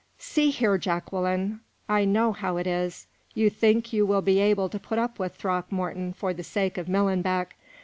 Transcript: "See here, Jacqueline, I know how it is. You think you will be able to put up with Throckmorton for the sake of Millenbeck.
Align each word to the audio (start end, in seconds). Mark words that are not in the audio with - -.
"See 0.17 0.49
here, 0.49 0.79
Jacqueline, 0.79 1.59
I 1.87 2.05
know 2.05 2.31
how 2.31 2.57
it 2.57 2.65
is. 2.65 3.05
You 3.35 3.51
think 3.51 3.93
you 3.93 4.03
will 4.03 4.23
be 4.23 4.39
able 4.39 4.67
to 4.67 4.79
put 4.79 4.97
up 4.97 5.19
with 5.19 5.35
Throckmorton 5.35 6.13
for 6.13 6.33
the 6.33 6.43
sake 6.43 6.79
of 6.79 6.87
Millenbeck. 6.87 7.55